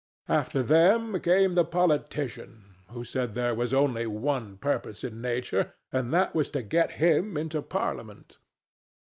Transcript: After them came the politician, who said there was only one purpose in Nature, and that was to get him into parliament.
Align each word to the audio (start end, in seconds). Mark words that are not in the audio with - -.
After 0.29 0.63
them 0.63 1.19
came 1.19 1.53
the 1.53 1.63
politician, 1.63 2.73
who 2.89 3.03
said 3.03 3.35
there 3.35 3.53
was 3.53 3.71
only 3.71 4.07
one 4.07 4.57
purpose 4.57 5.03
in 5.03 5.21
Nature, 5.21 5.75
and 5.91 6.11
that 6.11 6.33
was 6.33 6.49
to 6.57 6.63
get 6.63 6.93
him 6.93 7.37
into 7.37 7.61
parliament. 7.61 8.39